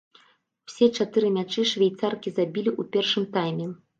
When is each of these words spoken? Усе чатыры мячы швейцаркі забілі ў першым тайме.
Усе 0.69 0.87
чатыры 1.03 1.27
мячы 1.35 1.65
швейцаркі 1.73 2.29
забілі 2.39 2.71
ў 2.79 2.83
першым 2.95 3.29
тайме. 3.39 3.71